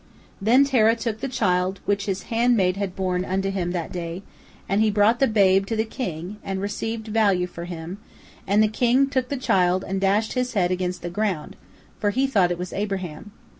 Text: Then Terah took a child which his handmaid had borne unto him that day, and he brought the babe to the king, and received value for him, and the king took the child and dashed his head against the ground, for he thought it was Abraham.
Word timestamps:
Then 0.41 0.65
Terah 0.65 0.95
took 0.95 1.21
a 1.21 1.27
child 1.27 1.79
which 1.85 2.07
his 2.07 2.23
handmaid 2.23 2.75
had 2.75 2.95
borne 2.95 3.23
unto 3.23 3.51
him 3.51 3.69
that 3.69 3.91
day, 3.91 4.23
and 4.67 4.81
he 4.81 4.89
brought 4.89 5.19
the 5.19 5.27
babe 5.27 5.67
to 5.67 5.75
the 5.75 5.85
king, 5.85 6.37
and 6.43 6.59
received 6.59 7.09
value 7.09 7.45
for 7.45 7.65
him, 7.65 7.99
and 8.47 8.63
the 8.63 8.67
king 8.67 9.07
took 9.07 9.29
the 9.29 9.37
child 9.37 9.85
and 9.87 10.01
dashed 10.01 10.33
his 10.33 10.53
head 10.55 10.71
against 10.71 11.03
the 11.03 11.11
ground, 11.11 11.55
for 11.99 12.09
he 12.09 12.25
thought 12.25 12.49
it 12.49 12.57
was 12.57 12.73
Abraham. 12.73 13.31